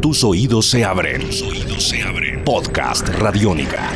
[0.00, 1.20] Tus oídos se abren.
[1.20, 2.42] Tus oídos se abren.
[2.42, 3.90] Podcast Radiónica.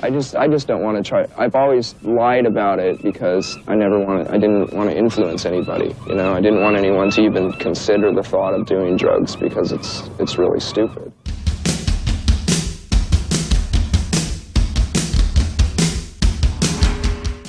[0.00, 1.26] I just I just don't want to try.
[1.36, 4.28] I've always lied about it because I never wanted.
[4.28, 5.92] I didn't want to influence anybody.
[6.06, 9.72] You know, I didn't want anyone to even consider the thought of doing drugs because
[9.72, 11.12] it's it's really stupid.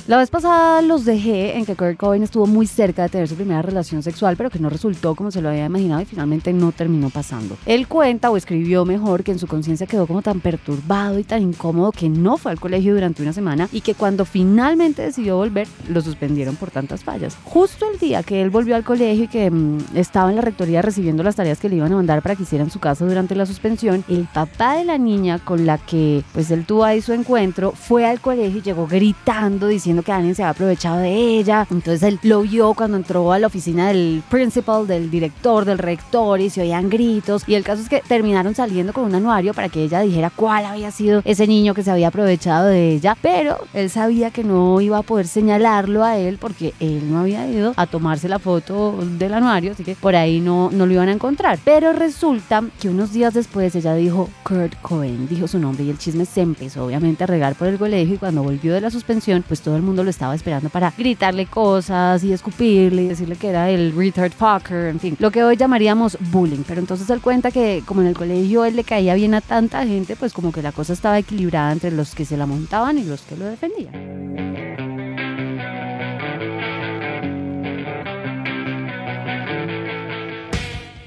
[0.08, 3.34] La vez pasada los dejé en que Kurt Cobain estuvo muy cerca de tener su
[3.34, 6.72] primera relación sexual, pero que no resultó como se lo había imaginado y finalmente no
[6.72, 7.58] terminó pasando.
[7.66, 11.42] Él cuenta o escribió mejor que en su conciencia quedó como tan perturbado y tan
[11.42, 15.68] incómodo que no fue al colegio durante una semana y que cuando finalmente decidió volver
[15.90, 17.36] lo suspendieron por tantas fallas.
[17.44, 20.80] Justo el día que él volvió al colegio y que mm, estaba en la rectoría
[20.80, 23.34] recibiendo las tareas que le iban a mandar para que hiciera en su casa durante
[23.34, 27.12] la suspensión, el papá de la niña con la que pues él tuvo ahí su
[27.12, 31.66] encuentro fue al colegio y llegó gritando diciendo que alguien se había aprovechado de ella.
[31.70, 36.40] Entonces él lo vio cuando entró a la oficina del principal, del director, del rector
[36.40, 37.44] y se oían gritos.
[37.46, 40.64] Y el caso es que terminaron saliendo con un anuario para que ella dijera cuál
[40.64, 43.16] había sido ese niño que se había aprovechado de ella.
[43.20, 47.46] Pero él sabía que no iba a poder señalarlo a él porque él no había
[47.46, 51.08] ido a tomarse la foto del anuario, así que por ahí no, no lo iban
[51.08, 51.58] a encontrar.
[51.64, 55.98] Pero resulta que unos días después ella dijo Kurt Cohen, dijo su nombre y el
[55.98, 59.44] chisme se empezó obviamente a regar por el colegio y cuando volvió de la suspensión,
[59.46, 63.48] pues todo el mundo lo estaba esperando para gritarle cosas y escupirle y decirle que
[63.48, 66.64] era el retard fucker, en fin, lo que hoy llamaríamos bullying.
[66.66, 69.84] Pero entonces él cuenta que como en el colegio él le caía bien a tanta
[69.86, 73.04] gente, pues como que la cosa estaba equilibrada entre los que se la montaban y
[73.04, 74.47] los que lo defendían.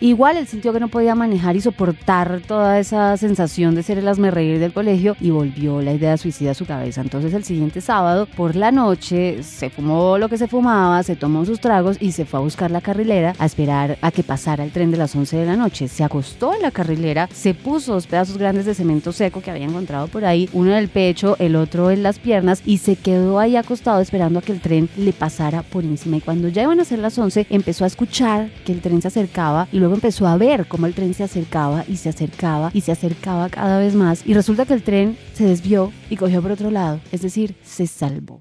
[0.02, 4.32] Igual él sintió que no podía manejar y soportar toda esa sensación de ser el
[4.32, 7.02] reír del colegio y volvió la idea suicida a su cabeza.
[7.02, 11.46] Entonces el siguiente sábado por la noche se fumó lo que se fumaba, se tomó
[11.46, 14.72] sus tragos y se fue a buscar la carrilera a esperar a que pasara el
[14.72, 15.88] tren de las 11 de la noche.
[15.88, 19.66] Se acostó en la carrilera, se puso dos pedazos grandes de cemento seco que había
[19.66, 23.38] encontrado por ahí, uno en el pecho, el otro en las piernas y se quedó
[23.38, 26.18] ahí acostado esperando a que el tren le pasara por encima.
[26.18, 29.10] Y cuando ya iban a ser las 11 empezó a escuchar que el tren se
[29.10, 32.82] acercaba y luego empezó a ver cómo el tren se acercaba y se acercaba y
[32.82, 34.24] se acercaba cada vez más.
[34.26, 37.88] Y resulta que el tren se desvió y cogió por otro lado, es decir, se
[37.88, 38.40] salvó.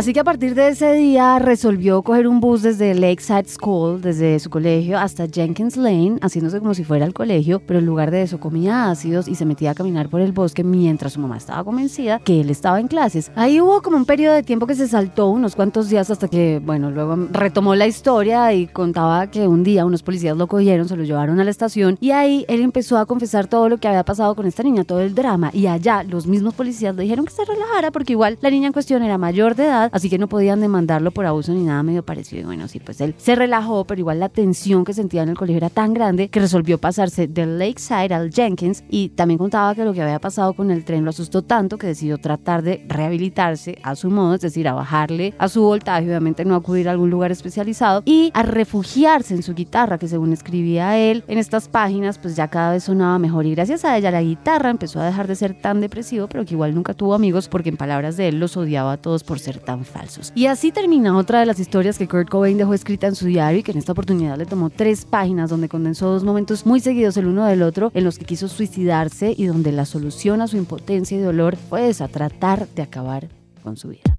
[0.00, 4.38] Así que a partir de ese día resolvió coger un bus desde Lakeside School, desde
[4.38, 8.22] su colegio, hasta Jenkins Lane, haciéndose como si fuera al colegio, pero en lugar de
[8.22, 11.64] eso comía ácidos y se metía a caminar por el bosque mientras su mamá estaba
[11.64, 13.30] convencida que él estaba en clases.
[13.34, 16.62] Ahí hubo como un periodo de tiempo que se saltó unos cuantos días hasta que,
[16.64, 20.96] bueno, luego retomó la historia y contaba que un día unos policías lo cogieron, se
[20.96, 24.06] lo llevaron a la estación y ahí él empezó a confesar todo lo que había
[24.06, 25.50] pasado con esta niña, todo el drama.
[25.52, 28.72] Y allá los mismos policías le dijeron que se relajara porque igual la niña en
[28.72, 32.04] cuestión era mayor de edad así que no podían demandarlo por abuso ni nada medio
[32.04, 32.42] parecido.
[32.42, 35.36] Y bueno, sí, pues él se relajó, pero igual la tensión que sentía en el
[35.36, 39.84] colegio era tan grande que resolvió pasarse del Lakeside al Jenkins y también contaba que
[39.84, 43.78] lo que había pasado con el tren lo asustó tanto que decidió tratar de rehabilitarse
[43.82, 47.10] a su modo, es decir, a bajarle a su voltaje, obviamente no acudir a algún
[47.10, 52.18] lugar especializado y a refugiarse en su guitarra, que según escribía él en estas páginas,
[52.18, 55.26] pues ya cada vez sonaba mejor y gracias a ella la guitarra empezó a dejar
[55.26, 58.40] de ser tan depresivo, pero que igual nunca tuvo amigos porque en palabras de él
[58.40, 60.32] los odiaba a todos por ser tan falsos.
[60.34, 63.60] Y así termina otra de las historias que Kurt Cobain dejó escrita en su diario
[63.60, 67.16] y que en esta oportunidad le tomó tres páginas donde condensó dos momentos muy seguidos
[67.16, 70.56] el uno del otro en los que quiso suicidarse y donde la solución a su
[70.56, 73.28] impotencia y dolor fue esa, tratar de acabar
[73.62, 74.16] con su vida.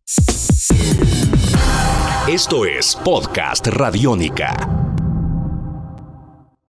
[2.27, 4.80] Esto es Podcast Radiónica.